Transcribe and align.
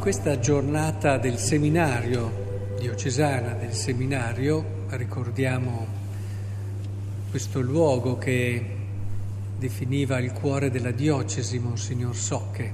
Questa 0.00 0.38
giornata 0.38 1.18
del 1.18 1.36
seminario 1.36 2.72
diocesana, 2.78 3.52
del 3.52 3.74
seminario, 3.74 4.86
ricordiamo 4.88 5.86
questo 7.28 7.60
luogo 7.60 8.16
che 8.16 8.64
definiva 9.58 10.18
il 10.18 10.32
cuore 10.32 10.70
della 10.70 10.90
diocesi, 10.90 11.58
Monsignor 11.58 12.16
Socche, 12.16 12.72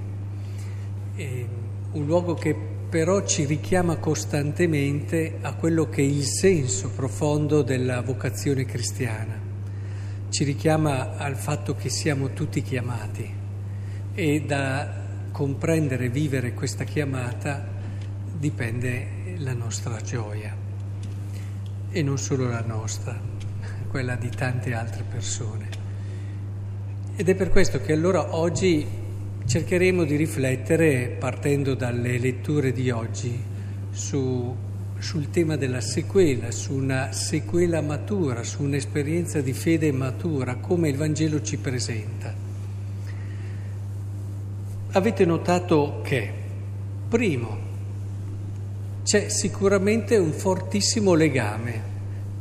e 1.17 1.47
un 1.91 2.07
luogo 2.07 2.35
che 2.35 2.55
però 2.89 3.27
ci 3.27 3.45
richiama 3.45 3.97
costantemente 3.97 5.39
a 5.41 5.55
quello 5.55 5.89
che 5.89 6.03
è 6.03 6.07
il 6.07 6.25
senso 6.25 6.91
profondo 6.91 7.63
della 7.63 8.03
vocazione 8.03 8.65
cristiana, 8.65 9.37
ci 10.29 10.45
richiama 10.45 11.17
al 11.17 11.35
fatto 11.35 11.75
che 11.75 11.89
siamo 11.89 12.33
tutti 12.33 12.63
chiamati 12.63 13.29
e 14.15 14.43
da 14.47 15.06
comprendere 15.37 16.07
e 16.07 16.09
vivere 16.09 16.55
questa 16.55 16.85
chiamata 16.85 17.63
dipende 18.39 19.35
la 19.37 19.53
nostra 19.53 20.01
gioia 20.01 20.57
e 21.91 22.03
non 22.03 22.17
solo 22.17 22.49
la 22.49 22.63
nostra, 22.63 23.21
quella 23.91 24.15
di 24.15 24.31
tante 24.31 24.73
altre 24.73 25.05
persone. 25.07 25.69
Ed 27.17 27.29
è 27.29 27.35
per 27.35 27.51
questo 27.51 27.83
che 27.83 27.93
allora 27.93 28.35
oggi 28.35 28.87
cercheremo 29.45 30.05
di 30.05 30.17
riflettere, 30.17 31.15
partendo 31.19 31.75
dalle 31.75 32.17
letture 32.17 32.73
di 32.73 32.89
oggi, 32.89 33.39
su, 33.91 34.57
sul 34.97 35.29
tema 35.29 35.57
della 35.57 35.83
sequela, 35.83 36.51
su 36.51 36.73
una 36.73 37.13
sequela 37.13 37.83
matura, 37.83 38.43
su 38.43 38.63
un'esperienza 38.63 39.43
di 39.43 39.53
fede 39.53 39.93
matura, 39.93 40.55
come 40.55 40.89
il 40.89 40.97
Vangelo 40.97 41.43
ci 41.43 41.59
presenta. 41.59 42.46
Avete 44.97 45.27
notato 45.27 46.01
che, 46.03 46.33
primo, 47.07 47.59
c'è 49.05 49.29
sicuramente 49.29 50.17
un 50.17 50.33
fortissimo 50.33 51.13
legame 51.13 51.83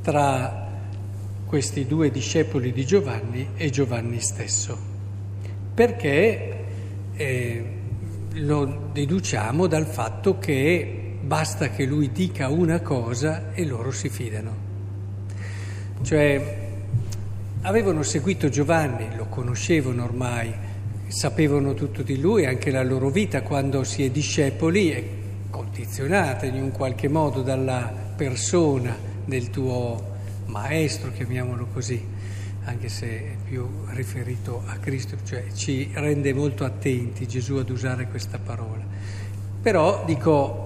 tra 0.02 0.70
questi 1.45 1.86
due 1.86 2.09
discepoli 2.11 2.72
di 2.72 2.86
Giovanni 2.86 3.50
e 3.58 3.70
Giovanni 3.72 4.22
stesso, 4.22 4.78
perché 5.73 6.66
eh, 7.14 7.66
lo 8.36 8.89
deduciamo 8.89 9.67
dal 9.67 9.86
fatto 9.86 10.38
che 10.38 11.17
basta 11.20 11.72
che 11.72 11.83
lui 11.83 12.09
dica 12.14 12.48
una 12.48 12.80
cosa 12.80 13.52
e 13.53 13.66
loro 13.66 13.92
si 13.92 14.08
fidano. 14.08 14.56
Cioè, 16.02 16.58
avevano 17.64 18.02
seguito 18.02 18.48
Giovanni, 18.48 19.14
lo 19.17 19.26
conoscevano 19.26 20.06
ormai, 20.06 20.74
sapevano 21.08 21.73
tutto 21.73 22.02
di 22.02 22.20
lui, 22.20 22.45
anche 22.45 22.72
la 22.72 22.84
loro 22.84 23.09
vita 23.09 23.42
quando 23.42 23.84
si 23.84 24.03
è 24.03 24.09
discepoli 24.09 24.89
è 24.89 25.03
condizionata 25.50 26.45
in 26.45 26.56
un 26.56 26.72
qualche 26.72 27.08
modo 27.08 27.42
dalla 27.42 27.92
persona 28.16 28.95
del 29.26 29.50
tuo 29.50 30.14
maestro, 30.48 31.11
chiamiamolo 31.11 31.67
così, 31.73 32.03
anche 32.66 32.89
se 32.89 33.08
è 33.08 33.36
più 33.44 33.67
riferito 33.88 34.64
a 34.66 34.76
Cristo, 34.78 35.16
cioè 35.23 35.45
ci 35.53 35.89
rende 35.94 36.33
molto 36.33 36.66
attenti 36.66 37.28
Gesù 37.28 37.56
ad 37.56 37.70
usare 37.70 38.08
questa 38.08 38.39
parola. 38.39 38.83
Però 39.61 40.03
dico, 40.06 40.66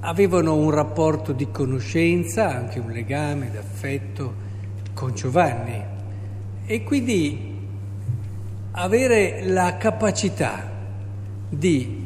avevano 0.00 0.54
un 0.54 0.70
rapporto 0.70 1.32
di 1.32 1.50
conoscenza, 1.50 2.48
anche 2.48 2.78
un 2.78 2.90
legame 2.90 3.50
d'affetto 3.50 4.44
con 4.94 5.14
Giovanni 5.14 5.82
e 6.64 6.82
quindi 6.82 7.55
avere 8.78 9.42
la 9.46 9.78
capacità 9.78 10.70
di 11.48 12.04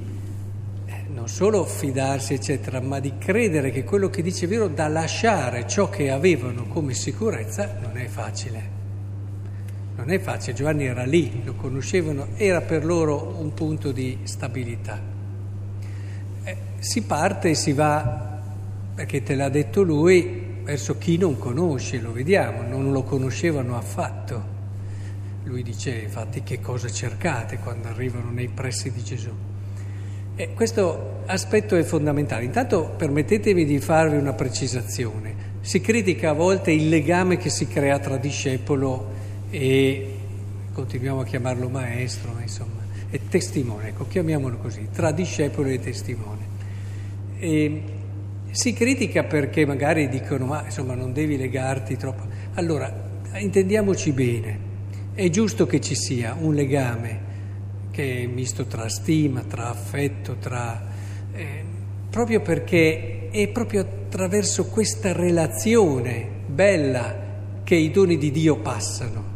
eh, 0.86 1.04
non 1.12 1.28
solo 1.28 1.64
fidarsi, 1.64 2.34
eccetera, 2.34 2.80
ma 2.80 3.00
di 3.00 3.14
credere 3.18 3.72
che 3.72 3.82
quello 3.82 4.08
che 4.08 4.22
dice 4.22 4.44
è 4.44 4.48
vero, 4.48 4.68
da 4.68 4.86
lasciare 4.86 5.66
ciò 5.66 5.88
che 5.88 6.10
avevano 6.10 6.66
come 6.66 6.94
sicurezza, 6.94 7.78
non 7.82 7.96
è 7.96 8.06
facile. 8.06 8.78
Non 9.96 10.10
è 10.10 10.20
facile, 10.20 10.54
Giovanni 10.54 10.86
era 10.86 11.04
lì, 11.04 11.42
lo 11.44 11.54
conoscevano, 11.54 12.28
era 12.36 12.60
per 12.60 12.84
loro 12.84 13.36
un 13.38 13.52
punto 13.52 13.90
di 13.90 14.18
stabilità. 14.22 15.00
Eh, 16.44 16.56
si 16.78 17.02
parte 17.02 17.50
e 17.50 17.54
si 17.54 17.72
va, 17.72 18.40
perché 18.94 19.24
te 19.24 19.34
l'ha 19.34 19.48
detto 19.48 19.82
lui, 19.82 20.62
verso 20.62 20.96
chi 20.98 21.18
non 21.18 21.36
conosce, 21.36 21.98
lo 21.98 22.12
vediamo, 22.12 22.62
non 22.62 22.92
lo 22.92 23.02
conoscevano 23.02 23.76
affatto. 23.76 24.59
Lui 25.50 25.64
dice 25.64 25.90
infatti 25.90 26.44
che 26.44 26.60
cosa 26.60 26.88
cercate 26.88 27.58
quando 27.58 27.88
arrivano 27.88 28.30
nei 28.30 28.46
pressi 28.46 28.92
di 28.92 29.02
Gesù. 29.02 29.30
E 30.36 30.54
questo 30.54 31.22
aspetto 31.26 31.74
è 31.74 31.82
fondamentale. 31.82 32.44
Intanto 32.44 32.94
permettetemi 32.96 33.64
di 33.64 33.80
farvi 33.80 34.16
una 34.16 34.32
precisazione. 34.32 35.34
Si 35.60 35.80
critica 35.80 36.30
a 36.30 36.32
volte 36.34 36.70
il 36.70 36.88
legame 36.88 37.36
che 37.36 37.50
si 37.50 37.66
crea 37.66 37.98
tra 37.98 38.16
discepolo 38.16 39.10
e, 39.50 40.14
continuiamo 40.72 41.22
a 41.22 41.24
chiamarlo 41.24 41.68
maestro, 41.68 42.30
ma 42.32 42.42
insomma, 42.42 42.82
è 43.10 43.18
testimone, 43.28 43.88
ecco, 43.88 44.06
chiamiamolo 44.06 44.56
così, 44.58 44.86
tra 44.92 45.10
discepolo 45.10 45.68
e 45.68 45.80
testimone. 45.80 46.46
E 47.40 47.82
si 48.52 48.72
critica 48.72 49.24
perché 49.24 49.66
magari 49.66 50.08
dicono, 50.08 50.46
ma 50.46 50.64
insomma 50.64 50.94
non 50.94 51.12
devi 51.12 51.36
legarti 51.36 51.96
troppo. 51.96 52.22
Allora, 52.54 53.10
intendiamoci 53.34 54.12
bene. 54.12 54.68
È 55.12 55.28
giusto 55.28 55.66
che 55.66 55.80
ci 55.80 55.96
sia 55.96 56.36
un 56.38 56.54
legame 56.54 57.28
che 57.90 58.22
è 58.22 58.26
misto 58.26 58.64
tra 58.64 58.88
stima, 58.88 59.42
tra 59.42 59.68
affetto, 59.68 60.36
tra, 60.36 60.80
eh, 61.32 61.64
proprio 62.08 62.40
perché 62.40 63.28
è 63.30 63.48
proprio 63.48 63.80
attraverso 63.80 64.66
questa 64.66 65.12
relazione 65.12 66.28
bella 66.46 67.28
che 67.64 67.74
i 67.74 67.90
doni 67.90 68.18
di 68.18 68.30
Dio 68.30 68.58
passano. 68.58 69.28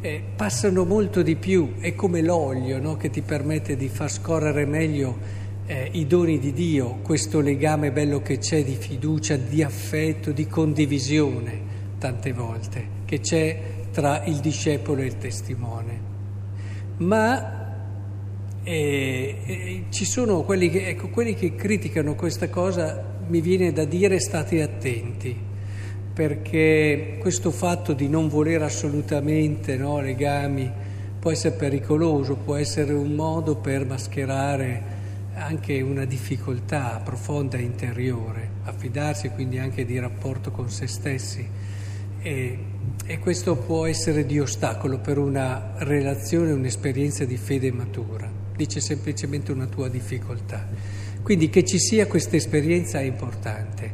Eh, 0.00 0.22
passano 0.34 0.84
molto 0.84 1.22
di 1.22 1.36
più, 1.36 1.74
è 1.78 1.94
come 1.94 2.20
l'olio 2.20 2.78
no? 2.78 2.96
che 2.96 3.10
ti 3.10 3.22
permette 3.22 3.76
di 3.76 3.88
far 3.88 4.10
scorrere 4.10 4.66
meglio 4.66 5.16
eh, 5.66 5.88
i 5.92 6.06
doni 6.06 6.38
di 6.38 6.52
Dio, 6.52 6.98
questo 7.02 7.40
legame 7.40 7.90
bello 7.90 8.20
che 8.20 8.38
c'è 8.38 8.62
di 8.62 8.74
fiducia, 8.74 9.36
di 9.36 9.62
affetto, 9.62 10.30
di 10.32 10.46
condivisione 10.46 11.72
tante 11.98 12.32
volte, 12.32 12.86
che 13.06 13.20
c'è 13.20 13.60
tra 13.94 14.24
il 14.24 14.38
discepolo 14.38 15.02
e 15.02 15.06
il 15.06 15.18
testimone. 15.18 16.00
Ma 16.96 17.62
eh, 18.64 19.38
eh, 19.46 19.84
ci 19.90 20.04
sono 20.04 20.42
quelli 20.42 20.68
che, 20.68 20.88
ecco, 20.88 21.10
quelli 21.10 21.34
che 21.34 21.54
criticano 21.54 22.16
questa 22.16 22.48
cosa, 22.48 23.02
mi 23.28 23.40
viene 23.40 23.72
da 23.72 23.84
dire 23.84 24.18
state 24.18 24.62
attenti, 24.62 25.34
perché 26.12 27.18
questo 27.20 27.52
fatto 27.52 27.92
di 27.92 28.08
non 28.08 28.28
volere 28.28 28.64
assolutamente 28.64 29.76
no, 29.76 30.00
legami 30.00 30.68
può 31.20 31.30
essere 31.30 31.54
pericoloso, 31.54 32.34
può 32.34 32.56
essere 32.56 32.92
un 32.92 33.12
modo 33.12 33.54
per 33.54 33.86
mascherare 33.86 34.82
anche 35.34 35.80
una 35.82 36.04
difficoltà 36.04 37.00
profonda 37.02 37.58
interiore, 37.58 38.50
affidarsi 38.64 39.28
quindi 39.28 39.58
anche 39.58 39.84
di 39.84 39.98
rapporto 40.00 40.50
con 40.50 40.68
se 40.68 40.88
stessi. 40.88 41.46
E, 42.26 42.58
e 43.04 43.18
questo 43.18 43.54
può 43.54 43.84
essere 43.84 44.24
di 44.24 44.40
ostacolo 44.40 44.98
per 44.98 45.18
una 45.18 45.74
relazione, 45.76 46.52
un'esperienza 46.52 47.26
di 47.26 47.36
fede 47.36 47.70
matura. 47.70 48.26
Dice 48.56 48.80
semplicemente 48.80 49.52
una 49.52 49.66
tua 49.66 49.90
difficoltà. 49.90 50.66
Quindi 51.22 51.50
che 51.50 51.66
ci 51.66 51.78
sia 51.78 52.06
questa 52.06 52.36
esperienza 52.36 52.98
è 52.98 53.02
importante, 53.02 53.92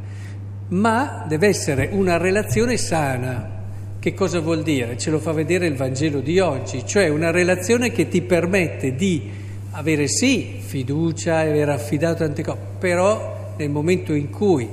ma 0.69 1.25
deve 1.27 1.47
essere 1.47 1.89
una 1.91 2.15
relazione 2.15 2.77
sana. 2.77 3.59
Che 3.99 4.13
cosa 4.13 4.39
vuol 4.39 4.63
dire? 4.63 4.97
Ce 4.97 5.09
lo 5.09 5.19
fa 5.19 5.33
vedere 5.33 5.67
il 5.67 5.75
Vangelo 5.75 6.21
di 6.21 6.39
oggi, 6.39 6.85
cioè 6.85 7.09
una 7.09 7.31
relazione 7.31 7.91
che 7.91 8.07
ti 8.07 8.21
permette 8.21 8.95
di 8.95 9.29
avere 9.71 10.07
sì 10.07 10.55
fiducia, 10.61 11.39
aver 11.39 11.67
affidato 11.67 12.23
tante 12.23 12.43
cose, 12.43 12.59
però 12.79 13.55
nel 13.57 13.69
momento 13.69 14.13
in 14.13 14.29
cui 14.29 14.69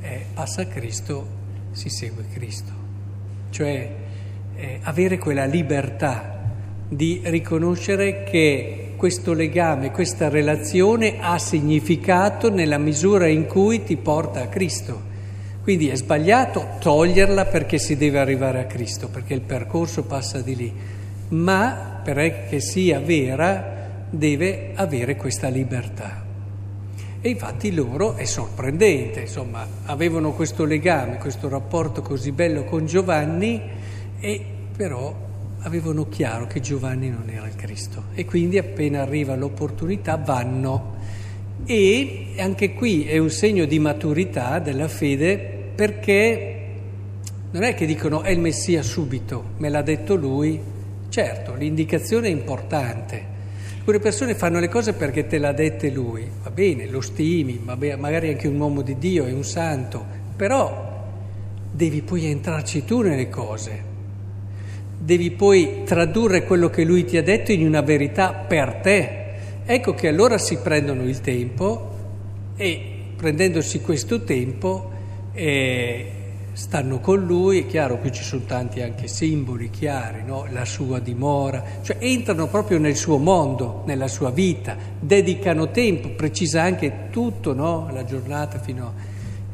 eh, 0.00 0.24
passa 0.34 0.66
Cristo 0.66 1.36
si 1.70 1.88
segue 1.88 2.24
Cristo 2.32 2.77
cioè 3.50 3.90
eh, 4.56 4.78
avere 4.82 5.18
quella 5.18 5.44
libertà 5.44 6.36
di 6.88 7.20
riconoscere 7.24 8.24
che 8.24 8.94
questo 8.96 9.32
legame, 9.32 9.92
questa 9.92 10.28
relazione 10.28 11.18
ha 11.20 11.38
significato 11.38 12.50
nella 12.50 12.78
misura 12.78 13.28
in 13.28 13.46
cui 13.46 13.84
ti 13.84 13.96
porta 13.96 14.42
a 14.42 14.48
Cristo. 14.48 15.06
Quindi 15.62 15.88
è 15.88 15.96
sbagliato 15.96 16.76
toglierla 16.80 17.44
perché 17.44 17.78
si 17.78 17.96
deve 17.96 18.18
arrivare 18.18 18.60
a 18.60 18.64
Cristo, 18.64 19.08
perché 19.08 19.34
il 19.34 19.42
percorso 19.42 20.04
passa 20.04 20.40
di 20.40 20.56
lì, 20.56 20.72
ma 21.28 22.00
perché 22.02 22.58
sia 22.58 22.98
vera 23.00 24.06
deve 24.10 24.70
avere 24.74 25.14
questa 25.14 25.48
libertà. 25.48 26.27
E 27.20 27.30
infatti 27.30 27.74
loro 27.74 28.14
è 28.14 28.24
sorprendente, 28.24 29.22
insomma, 29.22 29.66
avevano 29.86 30.32
questo 30.32 30.64
legame, 30.64 31.18
questo 31.18 31.48
rapporto 31.48 32.00
così 32.00 32.30
bello 32.30 32.62
con 32.62 32.86
Giovanni 32.86 33.60
e 34.20 34.44
però 34.76 35.12
avevano 35.60 36.08
chiaro 36.08 36.46
che 36.46 36.60
Giovanni 36.60 37.10
non 37.10 37.28
era 37.28 37.48
il 37.48 37.56
Cristo 37.56 38.04
e 38.14 38.24
quindi 38.24 38.56
appena 38.56 39.02
arriva 39.02 39.34
l'opportunità 39.34 40.16
vanno. 40.16 40.96
E 41.64 42.34
anche 42.38 42.74
qui 42.74 43.04
è 43.04 43.18
un 43.18 43.30
segno 43.30 43.64
di 43.64 43.80
maturità 43.80 44.60
della 44.60 44.86
fede 44.86 45.38
perché 45.74 46.58
non 47.50 47.64
è 47.64 47.74
che 47.74 47.84
dicono 47.84 48.22
è 48.22 48.30
il 48.30 48.38
Messia 48.38 48.82
subito, 48.82 49.54
me 49.56 49.68
l'ha 49.68 49.82
detto 49.82 50.14
lui. 50.14 50.60
Certo, 51.08 51.54
l'indicazione 51.54 52.28
è 52.28 52.30
importante. 52.30 53.37
Alcune 53.88 54.04
persone 54.04 54.34
fanno 54.34 54.60
le 54.60 54.68
cose 54.68 54.92
perché 54.92 55.26
te 55.26 55.38
l'ha 55.38 55.52
dette 55.52 55.88
lui, 55.88 56.28
va 56.42 56.50
bene, 56.50 56.84
lo 56.88 57.00
stimi, 57.00 57.58
magari 57.64 58.28
anche 58.28 58.46
un 58.46 58.60
uomo 58.60 58.82
di 58.82 58.98
Dio, 58.98 59.24
è 59.24 59.32
un 59.32 59.44
santo, 59.44 60.04
però 60.36 61.06
devi 61.72 62.02
poi 62.02 62.26
entrarci 62.26 62.84
tu 62.84 63.00
nelle 63.00 63.30
cose, 63.30 63.82
devi 64.98 65.30
poi 65.30 65.84
tradurre 65.86 66.44
quello 66.44 66.68
che 66.68 66.84
lui 66.84 67.06
ti 67.06 67.16
ha 67.16 67.22
detto 67.22 67.50
in 67.50 67.64
una 67.64 67.80
verità 67.80 68.34
per 68.34 68.74
te. 68.82 69.24
Ecco 69.64 69.94
che 69.94 70.08
allora 70.08 70.36
si 70.36 70.58
prendono 70.58 71.04
il 71.04 71.22
tempo 71.22 71.90
e 72.56 72.80
prendendosi 73.16 73.80
questo 73.80 74.22
tempo 74.22 74.90
eh, 75.32 76.12
stanno 76.58 76.98
con 76.98 77.24
lui, 77.24 77.60
è 77.60 77.66
chiaro 77.66 78.00
che 78.00 78.10
ci 78.10 78.24
sono 78.24 78.42
tanti 78.44 78.82
anche 78.82 79.06
simboli 79.06 79.70
chiari, 79.70 80.24
no? 80.24 80.44
la 80.50 80.64
sua 80.64 80.98
dimora, 80.98 81.62
cioè 81.82 81.98
entrano 82.00 82.48
proprio 82.48 82.80
nel 82.80 82.96
suo 82.96 83.16
mondo, 83.16 83.84
nella 83.86 84.08
sua 84.08 84.30
vita, 84.30 84.76
dedicano 84.98 85.70
tempo, 85.70 86.08
precisa 86.10 86.62
anche 86.62 87.10
tutto, 87.10 87.54
no? 87.54 87.88
la 87.92 88.04
giornata 88.04 88.58
fino 88.58 88.86
a... 88.86 88.92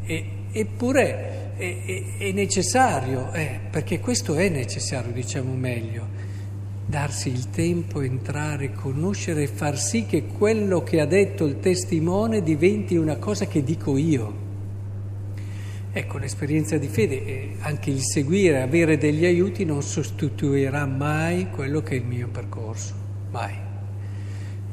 E, 0.07 0.25
eppure 0.51 1.57
è, 1.59 1.85
è, 1.85 2.03
è 2.21 2.33
necessario, 2.33 3.31
eh, 3.33 3.61
perché 3.71 4.01
questo 4.01 4.35
è 4.37 4.49
necessario, 4.49 5.13
diciamo 5.13 5.53
meglio, 5.53 6.07
darsi 6.87 7.29
il 7.29 7.51
tempo, 7.51 8.01
entrare, 8.01 8.73
conoscere 8.73 9.43
e 9.43 9.47
far 9.49 9.79
sì 9.79 10.07
che 10.07 10.25
quello 10.25 10.83
che 10.83 11.01
ha 11.03 11.07
detto 11.07 11.45
il 11.45 11.61
testimone 11.61 12.43
diventi 12.43 12.97
una 12.97 13.17
cosa 13.17 13.45
che 13.45 13.63
dico 13.63 13.99
io. 13.99 14.44
Ecco, 15.97 16.19
l'esperienza 16.19 16.77
di 16.77 16.89
fede 16.89 17.25
e 17.25 17.57
anche 17.61 17.89
il 17.89 18.01
seguire, 18.03 18.63
avere 18.63 18.99
degli 18.99 19.25
aiuti 19.25 19.65
non 19.65 19.81
sostituirà 19.81 20.87
mai 20.87 21.51
quello 21.51 21.83
che 21.83 21.95
è 21.95 21.99
il 21.99 22.05
mio 22.05 22.27
percorso, 22.27 22.95
mai. 23.31 23.55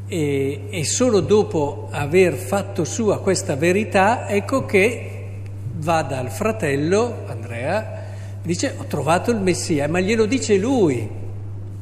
E, 0.08 0.62
e 0.68 0.84
solo 0.84 1.20
dopo 1.20 1.90
aver 1.92 2.34
fatto 2.34 2.84
sua 2.86 3.20
questa 3.20 3.56
verità, 3.56 4.28
ecco 4.30 4.66
che 4.66 5.28
va 5.76 6.02
dal 6.02 6.32
fratello 6.32 7.26
Andrea, 7.28 8.04
dice 8.42 8.74
ho 8.76 8.86
trovato 8.86 9.30
il 9.30 9.42
Messia, 9.42 9.88
ma 9.88 10.00
glielo 10.00 10.26
dice 10.26 10.58
lui, 10.58 11.08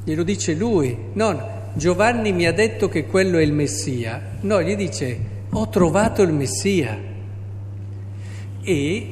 glielo 0.03 0.24
dice 0.24 0.53
lui, 0.53 0.97
non 1.13 1.42
Giovanni 1.75 2.33
mi 2.33 2.45
ha 2.45 2.51
detto 2.51 2.89
che 2.89 3.06
quello 3.06 3.38
è 3.38 3.42
il 3.42 3.53
Messia, 3.53 4.21
no, 4.42 4.62
gli 4.62 4.75
dice 4.75 5.18
ho 5.50 5.69
trovato 5.69 6.24
il 6.24 6.33
Messia. 6.33 7.08
E 8.61 9.07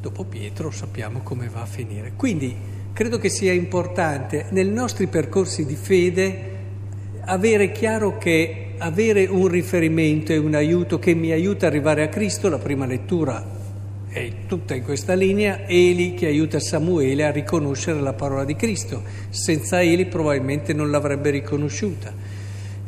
dopo 0.00 0.24
Pietro 0.24 0.70
sappiamo 0.70 1.20
come 1.20 1.48
va 1.48 1.62
a 1.62 1.66
finire. 1.66 2.12
Quindi 2.16 2.54
credo 2.92 3.18
che 3.18 3.28
sia 3.28 3.52
importante 3.52 4.46
nei 4.50 4.68
nostri 4.68 5.06
percorsi 5.06 5.64
di 5.64 5.74
fede 5.74 6.52
avere 7.26 7.72
chiaro 7.72 8.18
che 8.18 8.74
avere 8.78 9.26
un 9.26 9.48
riferimento 9.48 10.32
e 10.32 10.36
un 10.36 10.54
aiuto 10.54 10.98
che 10.98 11.14
mi 11.14 11.30
aiuta 11.30 11.66
ad 11.66 11.72
arrivare 11.72 12.02
a 12.02 12.08
Cristo, 12.08 12.48
la 12.48 12.58
prima 12.58 12.86
lettura 12.86 13.62
è 14.08 14.30
tutta 14.46 14.74
in 14.74 14.84
questa 14.84 15.14
linea, 15.14 15.66
Eli 15.66 16.14
che 16.14 16.26
aiuta 16.26 16.60
Samuele 16.60 17.24
a 17.24 17.30
riconoscere 17.30 18.00
la 18.00 18.12
parola 18.12 18.44
di 18.44 18.54
Cristo, 18.54 19.02
senza 19.30 19.82
Eli 19.82 20.06
probabilmente 20.06 20.72
non 20.72 20.90
l'avrebbe 20.90 21.30
riconosciuta. 21.30 22.12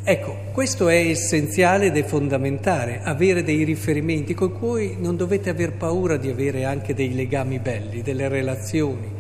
Ecco, 0.08 0.37
questo 0.53 0.87
è 0.87 1.08
essenziale 1.08 1.87
ed 1.87 1.97
è 1.97 2.05
fondamentale, 2.05 3.00
avere 3.03 3.43
dei 3.43 3.64
riferimenti 3.64 4.35
con 4.35 4.53
cui 4.53 4.94
non 5.00 5.17
dovete 5.17 5.50
aver 5.50 5.73
paura 5.73 6.17
di 6.17 6.29
avere 6.29 6.64
anche 6.64 6.94
dei 6.94 7.12
legami 7.12 7.58
belli, 7.58 8.03
delle 8.03 8.29
relazioni, 8.29 9.11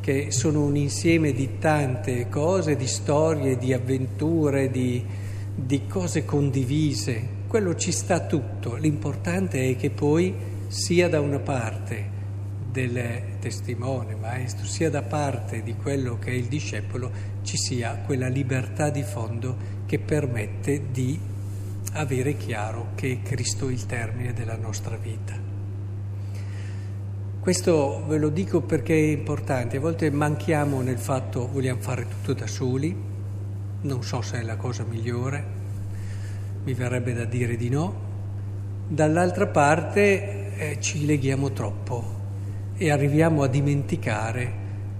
che 0.00 0.32
sono 0.32 0.64
un 0.64 0.74
insieme 0.74 1.32
di 1.32 1.60
tante 1.60 2.28
cose, 2.28 2.74
di 2.74 2.88
storie, 2.88 3.56
di 3.56 3.72
avventure, 3.72 4.68
di, 4.68 5.00
di 5.54 5.86
cose 5.86 6.24
condivise. 6.24 7.22
Quello 7.46 7.76
ci 7.76 7.92
sta 7.92 8.26
tutto, 8.26 8.74
l'importante 8.74 9.70
è 9.70 9.76
che 9.76 9.90
poi 9.90 10.34
sia 10.66 11.08
da 11.08 11.20
una 11.20 11.38
parte 11.38 12.11
del 12.72 13.38
testimone, 13.38 14.14
maestro, 14.14 14.64
sia 14.64 14.88
da 14.88 15.02
parte 15.02 15.62
di 15.62 15.76
quello 15.76 16.18
che 16.18 16.30
è 16.30 16.34
il 16.34 16.46
discepolo, 16.46 17.10
ci 17.42 17.58
sia 17.58 18.02
quella 18.06 18.28
libertà 18.28 18.88
di 18.88 19.02
fondo 19.02 19.80
che 19.84 19.98
permette 19.98 20.90
di 20.90 21.20
avere 21.92 22.36
chiaro 22.38 22.92
che 22.94 23.12
è 23.12 23.22
Cristo 23.22 23.68
il 23.68 23.84
termine 23.84 24.32
della 24.32 24.56
nostra 24.56 24.96
vita. 24.96 25.38
Questo 27.40 28.04
ve 28.06 28.16
lo 28.16 28.30
dico 28.30 28.62
perché 28.62 28.94
è 28.94 29.12
importante, 29.12 29.76
a 29.76 29.80
volte 29.80 30.10
manchiamo 30.10 30.80
nel 30.80 30.98
fatto 30.98 31.48
vogliamo 31.48 31.80
fare 31.80 32.06
tutto 32.08 32.32
da 32.32 32.46
soli, 32.46 32.96
non 33.82 34.02
so 34.02 34.22
se 34.22 34.38
è 34.38 34.42
la 34.42 34.56
cosa 34.56 34.84
migliore, 34.84 35.44
mi 36.64 36.72
verrebbe 36.72 37.12
da 37.12 37.24
dire 37.24 37.56
di 37.56 37.68
no, 37.68 38.10
dall'altra 38.88 39.48
parte 39.48 40.56
eh, 40.56 40.80
ci 40.80 41.04
leghiamo 41.04 41.50
troppo 41.50 42.20
e 42.82 42.90
arriviamo 42.90 43.44
a 43.44 43.46
dimenticare 43.46 44.52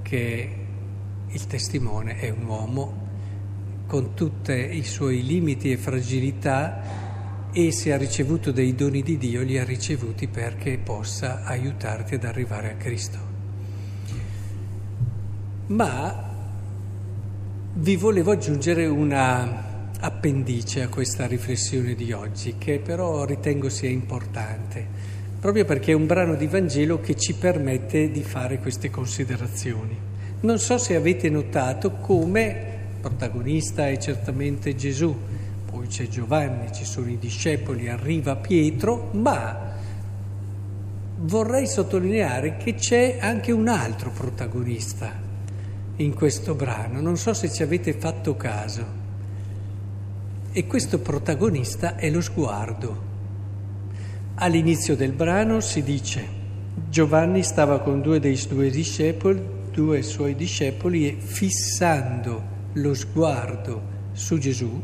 che 0.02 0.56
il 1.26 1.46
testimone 1.48 2.16
è 2.16 2.30
un 2.30 2.44
uomo 2.46 3.08
con 3.88 4.14
tutti 4.14 4.52
i 4.52 4.84
suoi 4.84 5.24
limiti 5.26 5.72
e 5.72 5.76
fragilità 5.76 7.50
e 7.50 7.72
se 7.72 7.92
ha 7.92 7.96
ricevuto 7.96 8.52
dei 8.52 8.76
doni 8.76 9.02
di 9.02 9.18
Dio 9.18 9.42
li 9.42 9.58
ha 9.58 9.64
ricevuti 9.64 10.28
perché 10.28 10.78
possa 10.78 11.42
aiutarti 11.42 12.14
ad 12.14 12.22
arrivare 12.22 12.70
a 12.70 12.74
Cristo. 12.76 13.18
Ma 15.66 16.30
vi 17.74 17.96
volevo 17.96 18.30
aggiungere 18.30 18.86
una 18.86 19.88
appendice 19.98 20.82
a 20.82 20.88
questa 20.88 21.26
riflessione 21.26 21.96
di 21.96 22.12
oggi 22.12 22.54
che 22.58 22.78
però 22.78 23.24
ritengo 23.24 23.68
sia 23.68 23.90
importante, 23.90 24.86
proprio 25.42 25.64
perché 25.64 25.90
è 25.90 25.94
un 25.96 26.06
brano 26.06 26.36
di 26.36 26.46
Vangelo 26.46 27.00
che 27.00 27.16
ci 27.16 27.34
permette 27.34 28.12
di 28.12 28.22
fare 28.22 28.60
queste 28.60 28.90
considerazioni. 28.90 29.98
Non 30.42 30.60
so 30.60 30.78
se 30.78 30.94
avete 30.94 31.28
notato 31.30 31.94
come 31.94 32.78
protagonista 33.00 33.88
è 33.88 33.98
certamente 33.98 34.76
Gesù, 34.76 35.12
poi 35.68 35.88
c'è 35.88 36.06
Giovanni, 36.06 36.72
ci 36.72 36.84
sono 36.84 37.10
i 37.10 37.18
discepoli, 37.18 37.88
arriva 37.88 38.36
Pietro, 38.36 39.08
ma 39.14 39.72
vorrei 41.22 41.66
sottolineare 41.66 42.56
che 42.56 42.74
c'è 42.74 43.18
anche 43.20 43.50
un 43.50 43.66
altro 43.66 44.12
protagonista 44.12 45.12
in 45.96 46.14
questo 46.14 46.54
brano, 46.54 47.00
non 47.00 47.16
so 47.16 47.34
se 47.34 47.50
ci 47.50 47.64
avete 47.64 47.94
fatto 47.94 48.36
caso. 48.36 48.86
E 50.52 50.66
questo 50.68 51.00
protagonista 51.00 51.96
è 51.96 52.08
lo 52.10 52.20
sguardo. 52.20 53.10
All'inizio 54.34 54.96
del 54.96 55.12
brano 55.12 55.60
si 55.60 55.82
dice 55.82 56.40
Giovanni 56.88 57.42
stava 57.42 57.80
con 57.80 58.00
due 58.00 58.18
dei 58.18 58.36
suoi 58.36 58.70
discepoli, 58.70 59.40
due 59.70 60.02
suoi 60.02 60.34
discepoli 60.34 61.06
e 61.08 61.16
fissando 61.18 62.42
lo 62.74 62.94
sguardo 62.94 63.90
su 64.12 64.38
Gesù, 64.38 64.80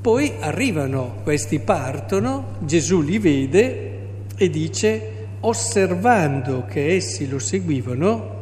poi 0.00 0.32
arrivano, 0.40 1.16
questi 1.22 1.58
partono, 1.58 2.56
Gesù 2.60 3.02
li 3.02 3.18
vede 3.18 3.98
e 4.34 4.48
dice, 4.48 5.26
osservando 5.40 6.64
che 6.64 6.94
essi 6.94 7.28
lo 7.28 7.38
seguivano, 7.38 8.38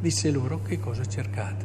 disse 0.00 0.32
loro 0.32 0.60
che 0.62 0.80
cosa 0.80 1.04
cercate. 1.04 1.64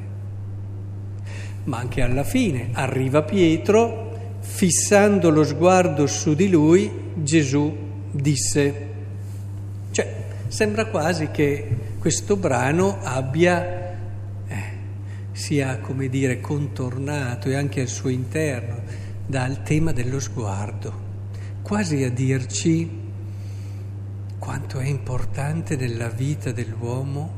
Ma 1.63 1.79
anche 1.79 2.03
alla 2.03 2.23
fine 2.23 2.69
arriva 2.73 3.23
Pietro, 3.23 4.06
fissando 4.47 5.29
lo 5.29 5.43
sguardo 5.43 6.07
su 6.07 6.33
di 6.33 6.49
lui, 6.49 6.89
Gesù 7.15 7.75
disse. 8.11 8.87
Cioè, 9.91 10.15
sembra 10.47 10.85
quasi 10.85 11.29
che 11.29 11.95
questo 11.99 12.37
brano 12.37 12.97
abbia 13.01 13.85
sia, 15.37 15.77
come 15.79 16.09
dire, 16.09 16.41
contornato 16.41 17.49
e 17.49 17.55
anche 17.55 17.81
al 17.81 17.87
suo 17.87 18.09
interno 18.09 18.81
dal 19.27 19.61
tema 19.61 19.91
dello 19.91 20.19
sguardo, 20.19 20.91
quasi 21.61 22.03
a 22.03 22.09
dirci 22.09 22.89
quanto 24.39 24.79
è 24.79 24.87
importante 24.87 25.75
nella 25.75 26.09
vita 26.09 26.51
dell'uomo 26.51 27.31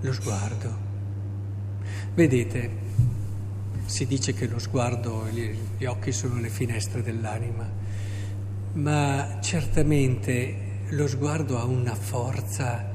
lo 0.00 0.12
sguardo. 0.12 0.88
Vedete, 2.14 2.70
si 3.90 4.06
dice 4.06 4.32
che 4.32 4.46
lo 4.46 4.60
sguardo, 4.60 5.26
gli 5.32 5.84
occhi 5.84 6.12
sono 6.12 6.38
le 6.38 6.48
finestre 6.48 7.02
dell'anima, 7.02 7.68
ma 8.74 9.38
certamente 9.40 10.54
lo 10.90 11.08
sguardo 11.08 11.58
ha 11.58 11.64
una 11.64 11.96
forza 11.96 12.88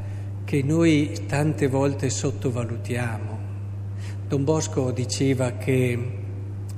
che 0.45 0.63
noi 0.63 1.25
tante 1.27 1.67
volte 1.67 2.09
sottovalutiamo. 2.09 3.39
Don 4.25 4.45
Bosco 4.45 4.91
diceva 4.91 5.51
che 5.51 5.99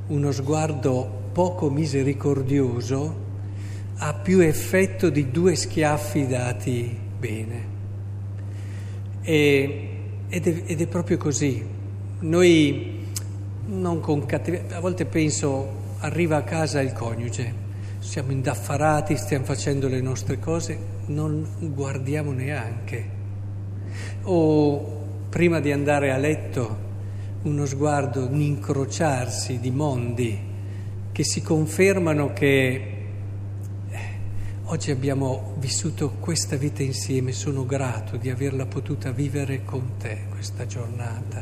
uno 0.08 0.32
sguardo 0.32 1.30
poco 1.32 1.70
misericordioso 1.70 3.26
ha 3.98 4.14
più 4.16 4.40
effetto 4.40 5.12
di 5.12 5.30
due 5.30 5.56
schiaffi 5.56 6.26
dati 6.26 6.98
bene. 7.20 7.76
E, 9.22 9.90
ed, 10.28 10.48
è, 10.48 10.64
ed, 10.66 10.82
è, 10.82 10.88
proprio 10.88 11.18
così. 11.18 11.64
Noi 12.20 12.97
non 13.68 14.00
con 14.00 14.26
cattiveria, 14.26 14.78
a 14.78 14.80
volte 14.80 15.06
penso, 15.06 15.86
arriva 16.00 16.38
a 16.38 16.44
casa 16.44 16.82
il 16.82 16.94
coniuge, 16.94 17.66
siamo 18.00 18.32
indaffarati, 18.32 19.16
stiamo 19.18 19.46
facendo 19.46 19.88
le 19.88 20.02
nostre 20.02 20.40
cose, 20.40 20.78
non 21.08 21.46
guardiamo 21.74 22.32
neanche. 22.32 23.16
O 24.24 25.06
prima 25.30 25.60
di 25.60 25.72
andare 25.72 26.12
a 26.12 26.18
letto 26.18 26.86
uno 27.44 27.66
sguardo, 27.66 28.28
un 28.28 28.42
incrociarsi 28.42 29.60
di 29.60 29.72
mondi 29.72 30.40
che 31.12 31.24
si 31.24 31.42
confermano 31.42 32.34
che 32.34 32.98
Oggi 34.70 34.92
abbiamo 34.92 35.54
vissuto 35.60 36.16
questa 36.20 36.58
vita 36.58 36.84
insieme, 36.84 37.32
sono 37.32 37.66
grato 37.66 38.18
di 38.18 38.30
averla 38.30 38.66
potuta 38.66 39.12
vivere 39.12 39.64
con 39.64 39.92
te 39.98 40.26
questa 40.30 40.66
giornata. 40.66 41.42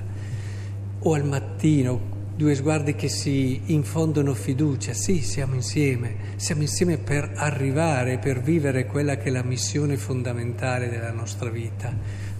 O 0.99 1.13
al 1.15 1.25
mattino, 1.25 2.14
due 2.35 2.55
sguardi 2.55 2.95
che 2.95 3.07
si 3.07 3.61
infondono 3.65 4.33
fiducia, 4.33 4.93
sì, 4.93 5.21
siamo 5.21 5.55
insieme, 5.55 6.15
siamo 6.35 6.61
insieme 6.61 6.97
per 6.97 7.31
arrivare, 7.35 8.17
per 8.17 8.41
vivere 8.41 8.85
quella 8.85 9.17
che 9.17 9.29
è 9.29 9.31
la 9.31 9.43
missione 9.43 9.97
fondamentale 9.97 10.89
della 10.89 11.11
nostra 11.11 11.49
vita, 11.49 11.93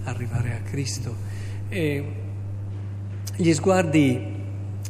arrivare 0.04 0.54
a 0.54 0.70
Cristo. 0.70 1.16
E 1.70 2.06
gli 3.36 3.54
sguardi 3.54 4.34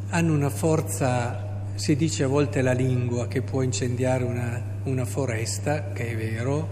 hanno 0.09 0.33
una 0.33 0.49
forza, 0.49 1.63
si 1.75 1.95
dice 1.95 2.23
a 2.23 2.27
volte 2.27 2.61
la 2.61 2.73
lingua, 2.73 3.27
che 3.27 3.41
può 3.41 3.61
incendiare 3.61 4.23
una 4.23 4.73
una 4.85 5.05
foresta, 5.05 5.91
che 5.93 6.11
è 6.11 6.15
vero, 6.15 6.67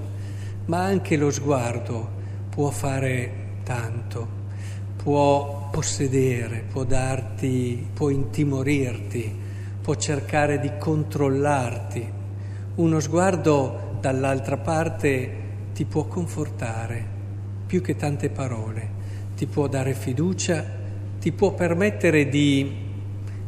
ma 0.66 0.84
anche 0.84 1.18
lo 1.18 1.32
sguardo 1.32 2.22
può 2.50 2.70
fare 2.70 3.58
tanto, 3.63 4.28
può 5.02 5.62
possedere, 5.74 6.65
può 6.72 6.84
darti, 6.84 7.88
può 7.96 8.10
intimorirti, 8.10 9.36
può 9.82 9.96
cercare 9.96 10.60
di 10.60 10.70
controllarti. 10.77 12.08
Uno 12.75 13.00
sguardo 13.00 13.98
dall'altra 14.00 14.58
parte 14.58 15.32
ti 15.74 15.86
può 15.86 16.06
confortare 16.06 17.03
più 17.65 17.82
che 17.82 17.96
tante 17.96 18.30
parole, 18.30 18.88
ti 19.36 19.48
può 19.48 19.68
dare 19.68 19.96
fiducia, 19.96 20.63
ti 21.20 21.32
può 21.32 21.56
permettere 21.56 22.30
di 22.30 22.72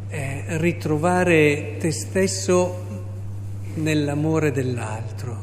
eh, 0.08 0.44
ritrovare 0.58 1.78
te 1.78 1.92
stesso 1.92 2.86
nell'amore 3.76 4.52
dell'altro, 4.52 5.38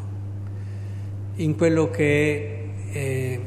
in 1.36 1.54
quello 1.54 1.90
che 1.90 2.70
è 2.90 2.96
eh, 2.98 3.40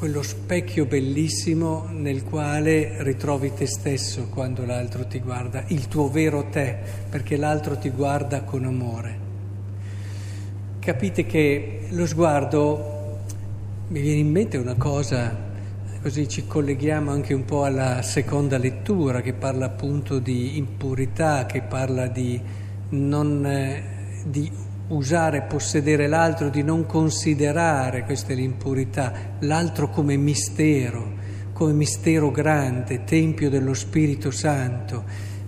quello 0.00 0.22
specchio 0.22 0.86
bellissimo 0.86 1.86
nel 1.90 2.24
quale 2.24 3.02
ritrovi 3.02 3.52
te 3.52 3.66
stesso 3.66 4.28
quando 4.30 4.64
l'altro 4.64 5.06
ti 5.06 5.18
guarda, 5.18 5.64
il 5.66 5.88
tuo 5.88 6.08
vero 6.08 6.46
te, 6.46 6.74
perché 7.10 7.36
l'altro 7.36 7.76
ti 7.76 7.90
guarda 7.90 8.40
con 8.44 8.64
amore. 8.64 9.18
Capite 10.78 11.26
che 11.26 11.88
lo 11.90 12.06
sguardo, 12.06 13.18
mi 13.88 14.00
viene 14.00 14.20
in 14.20 14.30
mente 14.30 14.56
una 14.56 14.74
cosa, 14.76 15.36
così 16.00 16.26
ci 16.26 16.46
colleghiamo 16.46 17.10
anche 17.10 17.34
un 17.34 17.44
po' 17.44 17.64
alla 17.64 18.00
seconda 18.00 18.56
lettura 18.56 19.20
che 19.20 19.34
parla 19.34 19.66
appunto 19.66 20.18
di 20.18 20.56
impurità, 20.56 21.44
che 21.44 21.60
parla 21.60 22.06
di 22.06 22.40
non 22.88 23.44
eh, 23.44 23.82
di 24.24 24.50
usare, 24.90 25.42
possedere 25.42 26.06
l'altro, 26.06 26.48
di 26.48 26.62
non 26.62 26.86
considerare, 26.86 28.04
questa 28.04 28.32
è 28.32 28.34
l'impurità, 28.34 29.12
l'altro 29.40 29.88
come 29.88 30.16
mistero, 30.16 31.18
come 31.52 31.72
mistero 31.72 32.30
grande, 32.30 33.04
tempio 33.04 33.50
dello 33.50 33.74
Spirito 33.74 34.30
Santo, 34.30 35.04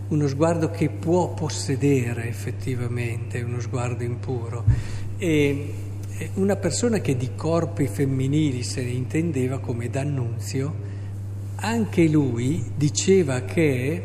uno 0.08 0.28
sguardo 0.28 0.70
che 0.70 0.90
può 0.90 1.32
possedere 1.32 2.28
effettivamente, 2.28 3.40
uno 3.40 3.60
sguardo 3.60 4.04
impuro. 4.04 4.64
E 5.16 5.74
una 6.34 6.56
persona 6.56 6.98
che 6.98 7.16
di 7.16 7.30
corpi 7.34 7.86
femminili 7.86 8.62
se 8.62 8.82
ne 8.82 8.90
intendeva 8.90 9.58
come 9.58 9.88
D'Annunzio, 9.88 10.90
anche 11.56 12.06
lui 12.08 12.62
diceva 12.76 13.40
che 13.40 14.02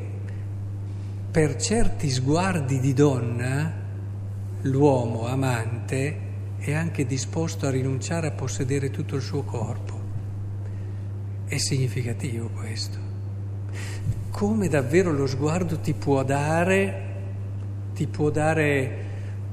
per 1.30 1.56
certi 1.58 2.10
sguardi 2.10 2.80
di 2.80 2.94
donna 2.94 3.77
l'uomo 4.62 5.28
amante 5.28 6.26
è 6.58 6.74
anche 6.74 7.06
disposto 7.06 7.68
a 7.68 7.70
rinunciare 7.70 8.28
a 8.28 8.32
possedere 8.32 8.90
tutto 8.90 9.16
il 9.16 9.22
suo 9.22 9.44
corpo. 9.44 10.00
È 11.46 11.58
significativo 11.58 12.50
questo. 12.50 12.98
Come 14.32 14.68
davvero 14.68 15.12
lo 15.12 15.28
sguardo 15.28 15.80
ti 15.80 15.94
può 15.94 16.24
dare, 16.24 17.06
ti 17.94 18.08
può 18.08 18.30
dare 18.30 19.06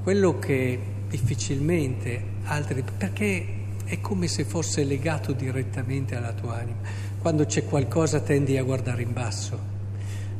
quello 0.03 0.37
che 0.39 0.79
difficilmente 1.07 2.23
altri, 2.43 2.83
perché 2.97 3.45
è 3.85 4.01
come 4.01 4.27
se 4.27 4.43
fosse 4.43 4.83
legato 4.83 5.31
direttamente 5.31 6.15
alla 6.15 6.33
tua 6.33 6.57
anima. 6.57 6.79
Quando 7.19 7.45
c'è 7.45 7.65
qualcosa 7.65 8.19
tendi 8.19 8.57
a 8.57 8.63
guardare 8.63 9.03
in 9.03 9.13
basso. 9.13 9.73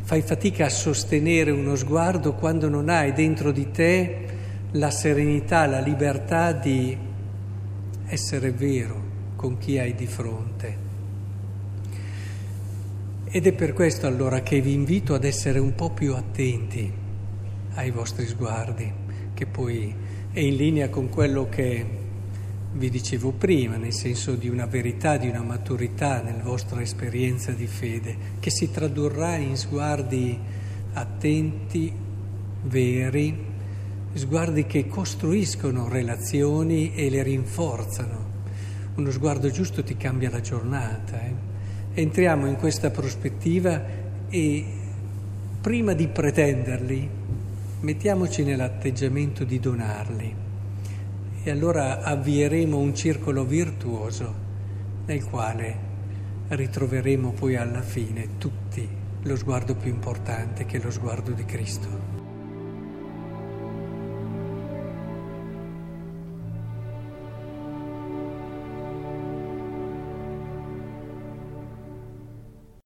Fai 0.01 0.21
fatica 0.21 0.65
a 0.65 0.69
sostenere 0.69 1.51
uno 1.51 1.75
sguardo 1.75 2.33
quando 2.33 2.69
non 2.69 2.89
hai 2.89 3.13
dentro 3.13 3.51
di 3.51 3.71
te 3.71 4.34
la 4.75 4.91
serenità, 4.91 5.65
la 5.67 5.79
libertà 5.79 6.51
di 6.51 6.97
essere 8.07 8.51
vero 8.51 9.03
con 9.35 9.57
chi 9.57 9.77
hai 9.77 9.95
di 9.95 10.05
fronte. 10.05 10.83
Ed 13.25 13.47
è 13.47 13.53
per 13.53 13.73
questo 13.73 14.05
allora 14.05 14.41
che 14.41 14.59
vi 14.61 14.73
invito 14.73 15.13
ad 15.13 15.23
essere 15.23 15.59
un 15.59 15.75
po' 15.75 15.91
più 15.91 16.13
attenti 16.13 16.91
ai 17.75 17.91
vostri 17.91 18.25
sguardi, 18.25 18.91
che 19.33 19.45
poi 19.45 19.93
è 20.31 20.39
in 20.39 20.55
linea 20.55 20.89
con 20.89 21.09
quello 21.09 21.47
che 21.47 22.03
vi 22.73 22.89
dicevo 22.89 23.31
prima, 23.31 23.77
nel 23.77 23.93
senso 23.93 24.35
di 24.35 24.49
una 24.49 24.65
verità, 24.65 25.15
di 25.15 25.29
una 25.29 25.41
maturità 25.41 26.21
nella 26.21 26.43
vostra 26.43 26.81
esperienza 26.81 27.51
di 27.51 27.67
fede, 27.67 28.17
che 28.41 28.49
si 28.49 28.69
tradurrà 28.71 29.35
in 29.35 29.55
sguardi 29.55 30.37
attenti, 30.93 31.93
veri, 32.63 33.53
sguardi 34.15 34.65
che 34.65 34.87
costruiscono 34.87 35.89
relazioni 35.89 36.93
e 36.95 37.09
le 37.09 37.21
rinforzano. 37.21 38.33
Uno 38.95 39.11
sguardo 39.11 39.49
giusto 39.49 39.83
ti 39.83 39.97
cambia 39.97 40.29
la 40.29 40.39
giornata. 40.39 41.21
Eh? 41.21 41.33
Entriamo 41.93 42.47
in 42.47 42.55
questa 42.55 42.91
prospettiva 42.91 43.83
e 44.29 44.65
prima 45.59 45.93
di 45.93 46.07
pretenderli, 46.07 47.09
mettiamoci 47.81 48.43
nell'atteggiamento 48.43 49.43
di 49.43 49.59
donarli 49.59 50.35
e 51.43 51.51
allora 51.51 52.01
avvieremo 52.01 52.77
un 52.77 52.95
circolo 52.95 53.43
virtuoso 53.43 54.33
nel 55.05 55.25
quale 55.25 55.77
ritroveremo 56.47 57.31
poi 57.33 57.55
alla 57.57 57.81
fine 57.81 58.37
tutti 58.37 58.87
lo 59.23 59.35
sguardo 59.35 59.75
più 59.75 59.89
importante 59.89 60.65
che 60.65 60.77
è 60.77 60.81
lo 60.81 60.91
sguardo 60.91 61.31
di 61.31 61.43
Cristo. 61.43 62.14